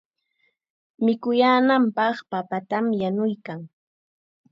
Mikuyaananpaq 1.03 2.15
papatam 2.31 2.85
yanuykan. 3.01 3.59